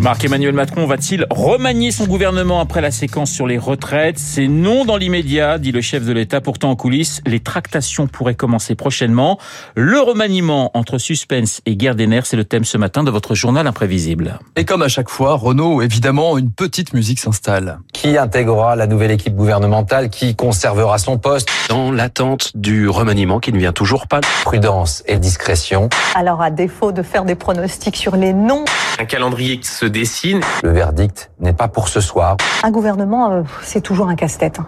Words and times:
Marc-Emmanuel 0.00 0.54
Macron 0.54 0.86
va-t-il 0.86 1.26
remanier 1.28 1.90
son 1.90 2.06
gouvernement 2.06 2.60
après 2.60 2.80
la 2.80 2.90
séquence 2.90 3.30
sur 3.30 3.46
les 3.46 3.58
retraites? 3.58 4.18
C'est 4.18 4.48
non 4.48 4.86
dans 4.86 4.96
l'immédiat, 4.96 5.58
dit 5.58 5.72
le 5.72 5.82
chef 5.82 6.06
de 6.06 6.12
l'État. 6.14 6.40
Pourtant, 6.40 6.70
en 6.70 6.76
coulisses, 6.76 7.20
les 7.26 7.38
tractations 7.38 8.06
pourraient 8.06 8.34
commencer 8.34 8.74
prochainement. 8.74 9.38
Le 9.74 10.00
remaniement 10.00 10.70
entre 10.72 10.96
suspense 10.96 11.60
et 11.66 11.76
guerre 11.76 11.96
des 11.96 12.06
nerfs, 12.06 12.24
c'est 12.24 12.38
le 12.38 12.46
thème 12.46 12.64
ce 12.64 12.78
matin 12.78 13.04
de 13.04 13.10
votre 13.10 13.34
journal 13.34 13.66
imprévisible. 13.66 14.38
Et 14.56 14.64
comme 14.64 14.80
à 14.80 14.88
chaque 14.88 15.10
fois, 15.10 15.34
Renault, 15.34 15.82
évidemment, 15.82 16.38
une 16.38 16.50
petite 16.50 16.94
musique 16.94 17.20
s'installe. 17.20 17.78
Qui 17.92 18.16
intégrera 18.16 18.76
la 18.76 18.86
nouvelle 18.86 19.10
équipe 19.10 19.34
gouvernementale 19.34 20.08
Qui 20.08 20.34
conservera 20.34 20.96
son 20.96 21.18
poste? 21.18 21.50
Dans 21.68 21.92
l'attente 21.92 22.52
du 22.54 22.88
remaniement 22.88 23.38
qui 23.38 23.52
ne 23.52 23.58
vient 23.58 23.74
toujours 23.74 24.06
pas. 24.06 24.20
Prudence 24.44 25.02
et 25.06 25.18
discrétion. 25.18 25.90
Alors, 26.14 26.40
à 26.40 26.50
défaut 26.50 26.90
de 26.90 27.02
faire 27.02 27.26
des 27.26 27.34
pronostics 27.34 27.96
sur 27.96 28.16
les 28.16 28.32
noms, 28.32 28.64
un 28.98 29.04
calendrier 29.04 29.58
qui 29.58 29.68
se 29.68 29.89
dessine. 29.90 30.40
Le 30.62 30.70
verdict 30.70 31.30
n'est 31.40 31.52
pas 31.52 31.68
pour 31.68 31.88
ce 31.88 32.00
soir. 32.00 32.36
Un 32.62 32.70
gouvernement, 32.70 33.32
euh, 33.32 33.42
c'est 33.62 33.80
toujours 33.80 34.08
un 34.08 34.16
casse-tête. 34.16 34.58
Hein. 34.60 34.66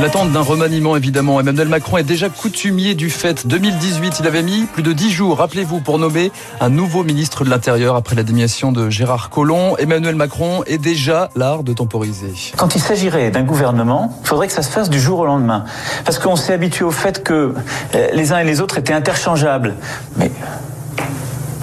L'attente 0.00 0.32
d'un 0.32 0.40
remaniement, 0.40 0.96
évidemment. 0.96 1.40
Emmanuel 1.40 1.68
Macron 1.68 1.98
est 1.98 2.04
déjà 2.04 2.30
coutumier 2.30 2.94
du 2.94 3.10
fait. 3.10 3.46
2018, 3.46 4.20
il 4.20 4.26
avait 4.26 4.42
mis 4.42 4.64
plus 4.64 4.82
de 4.82 4.92
10 4.92 5.10
jours, 5.10 5.38
rappelez-vous, 5.38 5.80
pour 5.80 5.98
nommer 5.98 6.32
un 6.60 6.70
nouveau 6.70 7.04
ministre 7.04 7.44
de 7.44 7.50
l'Intérieur 7.50 7.96
après 7.96 8.16
la 8.16 8.22
démission 8.22 8.72
de 8.72 8.88
Gérard 8.88 9.28
Collomb. 9.28 9.76
Emmanuel 9.78 10.14
Macron 10.14 10.62
est 10.66 10.78
déjà 10.78 11.28
l'art 11.36 11.64
de 11.64 11.74
temporiser. 11.74 12.32
Quand 12.56 12.76
il 12.76 12.80
s'agirait 12.80 13.30
d'un 13.30 13.42
gouvernement, 13.42 14.16
il 14.22 14.26
faudrait 14.26 14.46
que 14.46 14.54
ça 14.54 14.62
se 14.62 14.70
fasse 14.70 14.88
du 14.88 14.98
jour 14.98 15.18
au 15.18 15.26
lendemain. 15.26 15.64
Parce 16.06 16.18
qu'on 16.18 16.36
s'est 16.36 16.54
habitué 16.54 16.84
au 16.84 16.92
fait 16.92 17.22
que 17.22 17.54
euh, 17.94 18.08
les 18.14 18.32
uns 18.32 18.38
et 18.38 18.44
les 18.44 18.62
autres 18.62 18.78
étaient 18.78 18.94
interchangeables. 18.94 19.74
Mais 20.16 20.30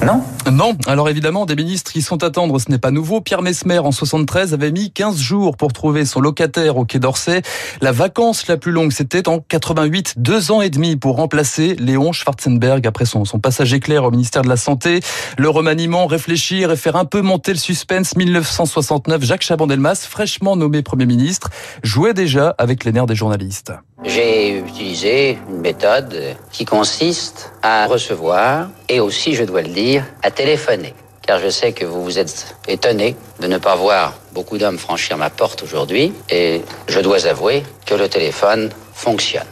non 0.05 0.21
Non. 0.51 0.77
Alors 0.85 1.09
évidemment, 1.09 1.45
des 1.45 1.55
ministres 1.55 1.91
qui 1.91 2.01
sont 2.01 2.23
à 2.23 2.31
ce 2.33 2.71
n'est 2.71 2.77
pas 2.77 2.91
nouveau. 2.91 3.21
Pierre 3.21 3.41
Mesmer, 3.41 3.79
en 3.79 3.91
73, 3.91 4.53
avait 4.53 4.71
mis 4.71 4.91
15 4.91 5.17
jours 5.17 5.57
pour 5.57 5.73
trouver 5.73 6.05
son 6.05 6.21
locataire 6.21 6.77
au 6.77 6.85
Quai 6.85 6.99
d'Orsay. 6.99 7.41
La 7.81 7.91
vacance 7.91 8.47
la 8.47 8.57
plus 8.57 8.71
longue, 8.71 8.91
c'était 8.91 9.27
en 9.27 9.39
88, 9.39 10.15
deux 10.17 10.51
ans 10.51 10.61
et 10.61 10.69
demi 10.69 10.95
pour 10.95 11.15
remplacer 11.17 11.75
Léon 11.75 12.11
Schwarzenberg 12.11 12.85
après 12.87 13.05
son, 13.05 13.25
son 13.25 13.39
passage 13.39 13.73
éclair 13.73 14.03
au 14.03 14.11
ministère 14.11 14.43
de 14.43 14.49
la 14.49 14.57
Santé. 14.57 15.01
Le 15.37 15.49
remaniement, 15.49 16.05
réfléchir 16.05 16.71
et 16.71 16.77
faire 16.77 16.95
un 16.95 17.05
peu 17.05 17.21
monter 17.21 17.51
le 17.51 17.59
suspense. 17.59 18.15
1969, 18.15 19.23
Jacques 19.23 19.43
Chaban-Delmas, 19.43 20.05
fraîchement 20.07 20.55
nommé 20.55 20.81
Premier 20.81 21.05
ministre, 21.05 21.49
jouait 21.83 22.13
déjà 22.13 22.55
avec 22.57 22.85
les 22.85 22.91
nerfs 22.91 23.07
des 23.07 23.15
journalistes. 23.15 23.73
J'ai 24.05 24.59
utilisé 24.59 25.39
une 25.49 25.59
méthode 25.61 26.15
qui 26.51 26.65
consiste 26.65 27.51
à 27.63 27.87
recevoir 27.87 28.67
et 28.89 28.99
aussi, 28.99 29.33
je 29.33 29.43
dois 29.43 29.63
le 29.63 29.69
dire, 29.69 30.03
à 30.21 30.29
téléphoner. 30.29 30.93
Car 31.25 31.39
je 31.39 31.49
sais 31.49 31.71
que 31.71 31.83
vous 31.83 32.03
vous 32.03 32.19
êtes 32.19 32.55
étonné 32.67 33.15
de 33.41 33.47
ne 33.47 33.57
pas 33.57 33.75
voir 33.75 34.13
beaucoup 34.33 34.59
d'hommes 34.59 34.77
franchir 34.77 35.17
ma 35.17 35.31
porte 35.31 35.63
aujourd'hui 35.63 36.13
et 36.29 36.61
je 36.87 36.99
dois 36.99 37.25
avouer 37.25 37.63
que 37.87 37.95
le 37.95 38.07
téléphone 38.07 38.69
fonctionne. 38.93 39.47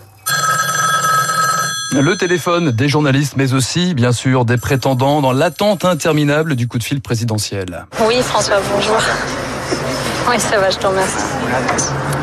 Le 1.92 2.16
téléphone 2.16 2.72
des 2.72 2.88
journalistes, 2.88 3.34
mais 3.38 3.54
aussi, 3.54 3.96
bien 3.96 4.12
sûr, 4.12 4.46
des 4.46 4.58
prétendants 4.58 5.22
dans 5.22 5.32
l'attente 5.32 5.86
interminable 5.86 6.56
du 6.56 6.68
coup 6.68 6.78
de 6.78 6.84
fil 6.84 7.02
présidentiel. 7.02 7.88
Oui, 8.06 8.22
François, 8.22 8.60
bonjour. 8.72 8.98
Oui, 10.28 10.40
ça 10.40 10.60
va, 10.60 10.72
je 10.72 10.78
te 10.78 10.88
remercie. 10.88 11.24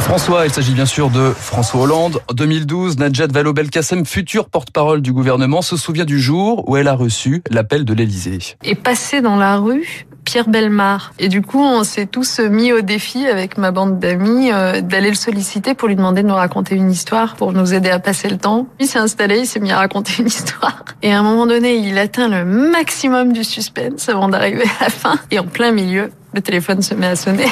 François, 0.00 0.45
il 0.45 0.53
s'agit 0.53 0.72
bien 0.72 0.86
sûr 0.86 1.08
de 1.08 1.31
François 1.31 1.83
Hollande. 1.83 2.20
En 2.28 2.34
2012, 2.34 2.98
Najat 2.98 3.28
Vallaud-Belkacem, 3.28 4.05
future 4.05 4.48
porte-parole 4.48 5.03
du 5.03 5.12
gouvernement, 5.12 5.62
se 5.62 5.77
souvient 5.77 6.05
du 6.05 6.20
jour 6.20 6.69
où 6.69 6.77
elle 6.77 6.89
a 6.89 6.94
reçu 6.94 7.42
l'appel 7.50 7.84
de 7.84 7.94
l'Élysée. 7.94 8.56
Et 8.64 8.75
passé 8.75 9.20
dans 9.20 9.36
la 9.36 9.56
rue, 9.56 10.06
Pierre 10.25 10.48
Belmar. 10.48 11.12
Et 11.20 11.28
du 11.28 11.42
coup, 11.42 11.62
on 11.62 11.84
s'est 11.84 12.06
tous 12.06 12.41
mis 12.41 12.72
au 12.72 12.81
défi 12.81 13.27
avec 13.27 13.56
ma 13.56 13.71
bande 13.71 14.00
d'amis 14.00 14.50
euh, 14.53 14.81
d'aller 14.81 15.10
le 15.10 15.15
solliciter 15.15 15.75
pour 15.75 15.87
lui 15.87 15.94
demander 15.94 16.22
de 16.22 16.28
nous 16.28 16.34
raconter 16.34 16.75
une 16.75 16.91
histoire, 16.91 17.37
pour 17.37 17.53
nous 17.53 17.72
aider 17.72 17.91
à 17.91 18.00
passer 18.00 18.28
le 18.28 18.37
temps. 18.37 18.66
Il 18.81 18.88
s'est 18.88 18.98
installé, 18.98 19.38
il 19.38 19.47
s'est 19.47 19.60
mis 19.60 19.71
à 19.71 19.78
raconter 19.78 20.15
une 20.19 20.27
histoire. 20.27 20.84
Et 21.03 21.12
à 21.12 21.21
un 21.21 21.22
moment 21.22 21.47
donné, 21.47 21.77
il 21.77 21.97
atteint 21.98 22.28
le 22.28 22.44
maximum 22.44 23.32
du 23.32 23.44
suspense 23.44 24.09
avant 24.09 24.28
d'arriver 24.28 24.65
à 24.81 24.84
la 24.84 24.91
fin. 24.91 25.19
Et 25.31 25.38
en 25.38 25.47
plein 25.47 25.71
milieu, 25.71 26.10
le 26.34 26.41
téléphone 26.41 26.82
se 26.82 26.94
met 26.94 27.06
à 27.06 27.16
sonner. 27.16 27.47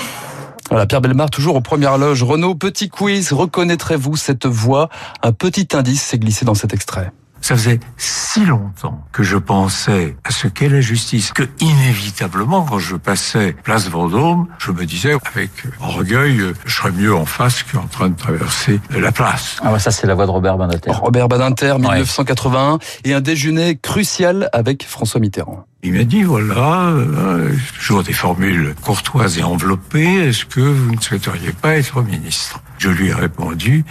Voilà, 0.70 0.86
Pierre 0.86 1.00
Belmar, 1.00 1.31
toujours 1.31 1.56
aux 1.56 1.60
premières 1.60 1.98
loges. 1.98 2.22
Renaud, 2.22 2.54
petit 2.54 2.88
quiz, 2.88 3.32
reconnaîtrez-vous 3.32 4.14
cette 4.14 4.47
voix? 4.47 4.88
Un 5.20 5.32
petit 5.32 5.66
indice 5.72 6.00
s'est 6.00 6.19
glissé 6.19 6.44
dans 6.44 6.54
cet 6.54 6.72
extrait. 6.72 7.10
Ça 7.40 7.56
faisait 7.56 7.80
si 7.96 8.44
longtemps 8.44 9.04
que 9.12 9.22
je 9.22 9.36
pensais 9.36 10.16
à 10.24 10.30
ce 10.30 10.46
qu'est 10.46 10.68
la 10.68 10.80
justice 10.80 11.32
que 11.32 11.42
inévitablement, 11.60 12.64
quand 12.64 12.78
je 12.78 12.96
passais 12.96 13.54
place 13.64 13.88
Vendôme, 13.88 14.46
je 14.58 14.70
me 14.72 14.84
disais 14.84 15.16
avec 15.34 15.50
orgueil, 15.80 16.42
je 16.64 16.74
serais 16.74 16.92
mieux 16.92 17.14
en 17.14 17.24
face 17.24 17.62
qu'en 17.62 17.86
train 17.86 18.08
de 18.08 18.16
traverser 18.16 18.80
la 18.90 19.10
place. 19.10 19.56
Ah 19.62 19.72
ouais, 19.72 19.78
ça 19.78 19.90
c'est 19.90 20.06
la 20.06 20.14
voix 20.14 20.26
de 20.26 20.30
Robert 20.30 20.58
Badinter. 20.58 20.90
Robert 20.92 21.28
Badinter, 21.28 21.74
1981, 21.78 22.78
et 23.04 23.14
un 23.14 23.20
déjeuner 23.20 23.76
crucial 23.76 24.48
avec 24.52 24.84
François 24.86 25.20
Mitterrand. 25.20 25.64
Il 25.82 25.94
m'a 25.94 26.04
dit, 26.04 26.22
voilà, 26.22 26.88
euh, 26.88 27.54
toujours 27.78 28.02
des 28.02 28.12
formules 28.12 28.74
courtoises 28.82 29.38
et 29.38 29.42
enveloppées, 29.42 30.28
est-ce 30.28 30.44
que 30.44 30.60
vous 30.60 30.94
ne 30.94 31.00
souhaiteriez 31.00 31.52
pas 31.52 31.76
être 31.76 32.02
ministre? 32.02 32.60
Je 32.78 32.90
lui 32.90 33.08
ai 33.08 33.14
répondu, 33.14 33.84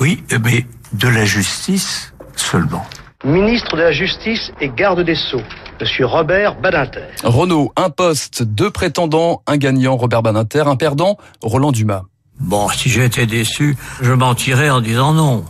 oui, 0.00 0.24
mais 0.44 0.66
de 0.92 1.08
la 1.08 1.24
justice 1.24 2.12
seulement. 2.40 2.86
Ministre 3.24 3.76
de 3.76 3.82
la 3.82 3.92
Justice 3.92 4.52
et 4.60 4.68
garde 4.68 5.00
des 5.00 5.16
Sceaux, 5.16 5.42
Monsieur 5.80 6.06
Robert 6.06 6.60
Badinter. 6.60 7.06
Renault, 7.24 7.72
un 7.76 7.90
poste, 7.90 8.42
deux 8.42 8.70
prétendants, 8.70 9.42
un 9.46 9.56
gagnant, 9.56 9.96
Robert 9.96 10.22
Badinter, 10.22 10.62
un 10.66 10.76
perdant, 10.76 11.16
Roland 11.42 11.72
Dumas. 11.72 12.02
Bon, 12.38 12.68
si 12.68 12.88
j'étais 12.88 13.26
déçu, 13.26 13.76
je 14.00 14.12
mentirais 14.12 14.70
en 14.70 14.80
disant 14.80 15.12
non 15.12 15.44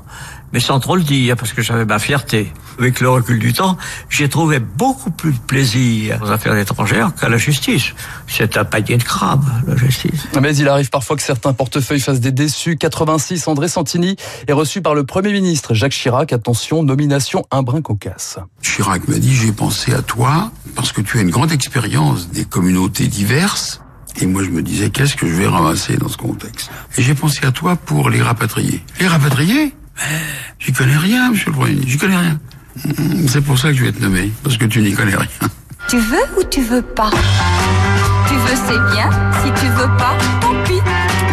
mais 0.52 0.60
sans 0.60 0.80
trop 0.80 0.96
le 0.96 1.02
dire, 1.02 1.36
parce 1.36 1.52
que 1.52 1.62
j'avais 1.62 1.84
ma 1.84 1.98
fierté. 1.98 2.52
Avec 2.78 3.00
le 3.00 3.10
recul 3.10 3.38
du 3.40 3.52
temps, 3.52 3.76
j'ai 4.08 4.28
trouvé 4.28 4.60
beaucoup 4.60 5.10
plus 5.10 5.32
de 5.32 5.38
plaisir 5.38 6.20
aux 6.22 6.30
affaires 6.30 6.56
étrangères 6.56 7.12
qu'à 7.14 7.28
la 7.28 7.36
justice. 7.36 7.92
C'est 8.28 8.56
un 8.56 8.64
panier 8.64 8.96
de 8.96 9.02
crabes, 9.02 9.44
la 9.66 9.76
justice. 9.76 10.28
Mais 10.40 10.54
il 10.56 10.68
arrive 10.68 10.88
parfois 10.88 11.16
que 11.16 11.22
certains 11.22 11.52
portefeuilles 11.52 12.00
fassent 12.00 12.20
des 12.20 12.30
déçus. 12.30 12.76
86, 12.76 13.48
André 13.48 13.66
Santini 13.66 14.16
est 14.46 14.52
reçu 14.52 14.80
par 14.80 14.94
le 14.94 15.04
Premier 15.04 15.32
ministre 15.32 15.74
Jacques 15.74 15.92
Chirac. 15.92 16.32
Attention, 16.32 16.84
nomination 16.84 17.44
un 17.50 17.62
brin 17.62 17.82
cocasse. 17.82 18.38
Chirac 18.62 19.08
m'a 19.08 19.18
dit, 19.18 19.34
j'ai 19.34 19.52
pensé 19.52 19.92
à 19.92 20.02
toi, 20.02 20.52
parce 20.76 20.92
que 20.92 21.00
tu 21.00 21.18
as 21.18 21.22
une 21.22 21.30
grande 21.30 21.50
expérience 21.50 22.30
des 22.30 22.44
communautés 22.44 23.08
diverses. 23.08 23.80
Et 24.20 24.26
moi, 24.26 24.44
je 24.44 24.50
me 24.50 24.62
disais, 24.62 24.90
qu'est-ce 24.90 25.16
que 25.16 25.26
je 25.26 25.34
vais 25.34 25.46
ramasser 25.46 25.96
dans 25.96 26.08
ce 26.08 26.16
contexte? 26.16 26.70
Et 26.96 27.02
j'ai 27.02 27.14
pensé 27.14 27.44
à 27.44 27.50
toi 27.50 27.76
pour 27.76 28.08
les 28.08 28.22
rapatrier. 28.22 28.84
Les 29.00 29.08
rapatrier 29.08 29.74
J'y 30.58 30.72
connais 30.72 30.96
rien, 30.96 31.30
monsieur 31.30 31.50
le 31.50 31.56
Premier 31.56 31.70
ministre, 31.70 31.90
j'y 31.90 31.98
connais 31.98 32.16
rien. 32.16 32.40
C'est 33.28 33.40
pour 33.40 33.58
ça 33.58 33.68
que 33.68 33.74
je 33.74 33.84
vais 33.84 33.92
te 33.92 34.02
nommer, 34.02 34.32
parce 34.42 34.56
que 34.56 34.66
tu 34.66 34.80
n'y 34.80 34.92
connais 34.92 35.16
rien. 35.16 35.28
Tu 35.88 35.98
veux 35.98 36.24
ou 36.38 36.44
tu 36.44 36.62
veux 36.62 36.82
pas? 36.82 37.10
Tu 38.28 38.34
veux, 38.34 38.56
c'est 38.66 38.94
bien. 38.94 39.10
Si 39.42 39.50
tu 39.60 39.66
veux 39.70 39.88
pas, 39.96 40.16
tant 40.40 40.54
pis. 40.64 40.80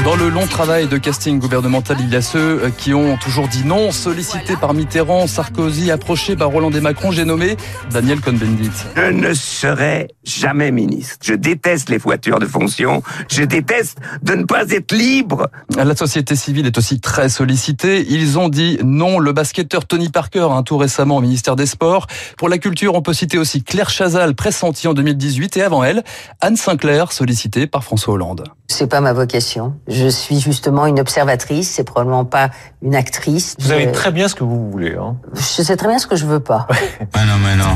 Dans 0.05 0.15
le 0.15 0.29
long 0.29 0.45
travail 0.45 0.87
de 0.87 0.99
casting 0.99 1.39
gouvernemental, 1.39 1.97
il 1.99 2.13
y 2.13 2.15
a 2.15 2.21
ceux 2.21 2.65
euh, 2.65 2.69
qui 2.69 2.93
ont 2.93 3.17
toujours 3.17 3.47
dit 3.47 3.63
non, 3.65 3.89
sollicités 3.89 4.55
par 4.55 4.75
Mitterrand, 4.75 5.25
Sarkozy, 5.25 5.89
approchés 5.89 6.35
par 6.35 6.49
Roland 6.49 6.69
et 6.69 6.79
Macron, 6.79 7.09
j'ai 7.09 7.25
nommé 7.25 7.57
Daniel 7.89 8.21
Cohn-Bendit. 8.21 8.69
Je 8.95 9.09
ne 9.09 9.33
serai 9.33 10.09
jamais 10.23 10.69
ministre. 10.69 11.17
Je 11.23 11.33
déteste 11.33 11.89
les 11.89 11.97
voitures 11.97 12.37
de 12.37 12.45
fonction. 12.45 13.01
Je 13.31 13.41
déteste 13.41 13.97
de 14.21 14.35
ne 14.35 14.43
pas 14.43 14.69
être 14.69 14.91
libre. 14.91 15.49
La 15.75 15.95
société 15.95 16.35
civile 16.35 16.67
est 16.67 16.77
aussi 16.77 16.99
très 16.99 17.27
sollicitée. 17.27 18.05
Ils 18.07 18.37
ont 18.37 18.49
dit 18.49 18.77
non. 18.83 19.17
Le 19.17 19.33
basketteur 19.33 19.85
Tony 19.87 20.09
Parker, 20.09 20.49
un 20.51 20.61
tout 20.61 20.77
récemment 20.77 21.17
au 21.17 21.21
ministère 21.21 21.55
des 21.55 21.65
Sports. 21.65 22.05
Pour 22.37 22.47
la 22.47 22.59
culture, 22.59 22.93
on 22.93 23.01
peut 23.01 23.13
citer 23.13 23.39
aussi 23.39 23.63
Claire 23.63 23.89
Chazal, 23.89 24.35
pressentie 24.35 24.87
en 24.87 24.93
2018, 24.93 25.57
et 25.57 25.63
avant 25.63 25.83
elle, 25.83 26.03
Anne 26.41 26.57
Sinclair, 26.57 27.11
sollicitée 27.11 27.65
par 27.65 27.83
François 27.83 28.13
Hollande. 28.13 28.43
C'est 28.67 28.87
pas 28.87 28.99
ma 28.99 29.13
vocation. 29.13 29.75
Je 29.87 29.94
suis 30.07 30.39
justement 30.39 30.85
une 30.85 30.99
observatrice, 30.99 31.71
c'est 31.71 31.83
probablement 31.83 32.25
pas 32.25 32.49
une 32.81 32.95
actrice. 32.95 33.55
Vous 33.59 33.69
savez 33.69 33.91
très 33.91 34.11
bien 34.11 34.27
ce 34.27 34.35
que 34.35 34.43
vous 34.43 34.69
voulez. 34.71 34.95
Hein. 34.95 35.15
Je 35.33 35.61
sais 35.63 35.75
très 35.75 35.87
bien 35.87 35.99
ce 35.99 36.07
que 36.07 36.15
je 36.15 36.25
veux 36.25 36.39
pas. 36.39 36.67
mais 37.15 37.25
non, 37.25 37.37
mais 37.43 37.55
non. 37.55 37.75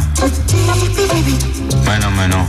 Mais 1.86 2.00
non, 2.00 2.08
mais 2.18 2.28
non. 2.28 2.46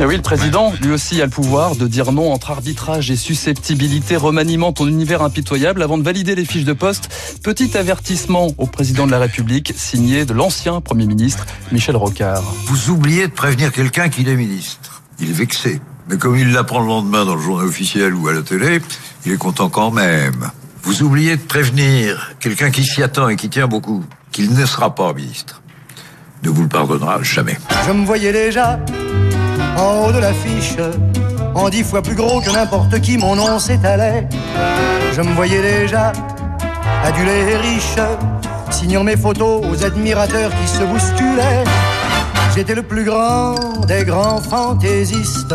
Et 0.00 0.04
oui, 0.04 0.16
le 0.16 0.22
président, 0.22 0.72
lui 0.82 0.90
aussi, 0.90 1.20
a 1.22 1.26
le 1.26 1.30
pouvoir 1.30 1.76
de 1.76 1.86
dire 1.86 2.12
non 2.12 2.32
entre 2.32 2.50
arbitrage 2.50 3.10
et 3.10 3.16
susceptibilité, 3.16 4.16
remaniement 4.16 4.72
ton 4.72 4.88
univers 4.88 5.22
impitoyable 5.22 5.82
avant 5.82 5.98
de 5.98 6.02
valider 6.02 6.34
les 6.34 6.44
fiches 6.44 6.64
de 6.64 6.72
poste. 6.72 7.08
Petit 7.44 7.76
avertissement 7.76 8.48
au 8.58 8.66
président 8.66 9.06
de 9.06 9.12
la 9.12 9.18
République, 9.18 9.72
signé 9.76 10.24
de 10.24 10.32
l'ancien 10.32 10.80
Premier 10.80 11.06
ministre 11.06 11.46
Michel 11.70 11.96
Rocard. 11.96 12.42
Vous 12.66 12.90
oubliez 12.90 13.28
de 13.28 13.32
prévenir 13.32 13.72
quelqu'un 13.72 14.08
qu'il 14.08 14.28
est 14.28 14.36
ministre. 14.36 15.02
Il 15.20 15.30
est 15.30 15.34
vexé. 15.34 15.80
Mais 16.08 16.16
comme 16.16 16.36
il 16.36 16.52
l'apprend 16.52 16.80
le 16.80 16.86
lendemain 16.86 17.24
dans 17.24 17.36
le 17.36 17.40
journal 17.40 17.66
officiel 17.66 18.14
ou 18.14 18.28
à 18.28 18.32
la 18.32 18.42
télé, 18.42 18.80
il 19.24 19.32
est 19.32 19.36
content 19.36 19.68
quand 19.68 19.90
même. 19.90 20.50
Vous 20.82 21.02
oubliez 21.02 21.36
de 21.36 21.42
prévenir 21.42 22.32
quelqu'un 22.40 22.70
qui 22.70 22.84
s'y 22.84 23.02
attend 23.02 23.28
et 23.28 23.36
qui 23.36 23.48
tient 23.48 23.68
beaucoup. 23.68 24.04
qu'il 24.32 24.54
ne 24.54 24.66
sera 24.66 24.94
pas 24.94 25.12
ministre, 25.12 25.62
ne 26.42 26.48
vous 26.48 26.62
le 26.62 26.68
pardonnera 26.68 27.22
jamais. 27.22 27.56
Je 27.86 27.92
me 27.92 28.04
voyais 28.04 28.32
déjà 28.32 28.80
en 29.76 30.06
haut 30.06 30.12
de 30.12 30.18
l'affiche, 30.18 30.76
en 31.54 31.68
dix 31.68 31.84
fois 31.84 32.02
plus 32.02 32.14
gros 32.14 32.40
que 32.40 32.50
n'importe 32.50 32.98
qui, 33.00 33.18
mon 33.18 33.36
nom 33.36 33.58
s'étalait. 33.58 34.28
Je 35.14 35.20
me 35.20 35.32
voyais 35.34 35.62
déjà 35.62 36.12
adulé 37.04 37.52
et 37.52 37.56
riche, 37.56 37.96
signant 38.70 39.04
mes 39.04 39.16
photos 39.16 39.62
aux 39.70 39.84
admirateurs 39.84 40.50
qui 40.50 40.68
se 40.68 40.82
bousculaient. 40.82 41.64
J'étais 42.54 42.74
le 42.74 42.82
plus 42.82 43.04
grand 43.04 43.54
des 43.86 44.04
grands 44.04 44.40
fantaisistes, 44.40 45.54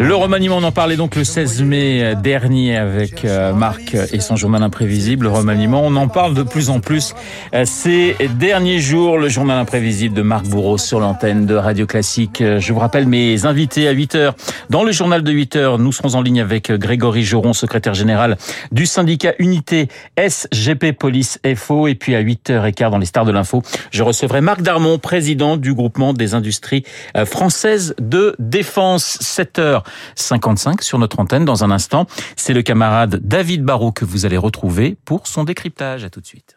Le 0.00 0.14
remaniement, 0.14 0.56
on 0.56 0.62
en 0.62 0.72
parlait 0.72 0.96
donc 0.96 1.16
le 1.16 1.22
16 1.22 1.62
mai 1.62 2.14
dernier 2.16 2.78
avec 2.78 3.26
euh, 3.26 3.52
Marc 3.52 3.94
et 3.94 4.20
son 4.20 4.36
journal 4.36 4.62
imprévisible. 4.62 5.26
Le 5.26 5.32
remaniement, 5.32 5.82
on 5.84 5.94
en 5.96 6.08
parle 6.08 6.32
de 6.32 6.44
plus 6.44 6.70
en 6.70 6.80
plus 6.80 7.14
euh, 7.54 7.64
ces 7.66 8.16
derniers 8.38 8.78
jours. 8.78 9.18
Le 9.18 9.28
journal 9.28 9.58
imprévisible 9.58 10.14
de 10.14 10.22
Marc 10.22 10.46
Bourreau 10.46 10.78
sur 10.78 10.98
l'antenne 10.98 11.44
de 11.44 11.54
Radio 11.54 11.86
Classique. 11.86 12.40
Euh, 12.40 12.58
je 12.58 12.72
vous 12.72 12.78
rappelle 12.78 13.06
mes 13.06 13.44
invités 13.44 13.86
à 13.86 13.90
8 13.90 14.14
heures. 14.14 14.34
Dans 14.70 14.82
le 14.82 14.92
journal 14.92 15.22
de 15.22 15.30
8 15.30 15.56
heures, 15.56 15.78
nous 15.78 15.92
serons 15.92 16.14
en 16.14 16.22
ligne 16.22 16.40
avec 16.40 16.72
Grégory 16.72 17.22
Joron, 17.22 17.52
secrétaire 17.52 17.92
général 17.92 18.38
du 18.72 18.86
syndicat 18.86 19.34
Unité 19.38 19.88
SGP 20.16 20.92
Police 20.98 21.38
FO. 21.54 21.86
Et 21.86 21.96
puis 21.96 22.14
à 22.14 22.22
8h15 22.22 22.90
dans 22.90 22.98
les 22.98 23.06
stars 23.06 23.26
de 23.26 23.32
l'info, 23.32 23.62
je 23.90 24.02
recevrai 24.02 24.40
Marc 24.40 24.62
Darmon, 24.62 24.98
président 24.98 25.58
du 25.58 25.74
groupement 25.74 26.14
des 26.14 26.32
industries 26.34 26.84
françaises 27.26 27.41
de 27.98 28.36
défense. 28.38 29.18
7h55 29.20 30.82
sur 30.82 30.98
notre 30.98 31.18
antenne 31.20 31.44
dans 31.44 31.64
un 31.64 31.70
instant. 31.70 32.06
C'est 32.36 32.54
le 32.54 32.62
camarade 32.62 33.20
David 33.22 33.64
Barrault 33.64 33.92
que 33.92 34.04
vous 34.04 34.26
allez 34.26 34.36
retrouver 34.36 34.96
pour 35.04 35.26
son 35.26 35.44
décryptage. 35.44 36.04
À 36.04 36.10
tout 36.10 36.20
de 36.20 36.26
suite. 36.26 36.56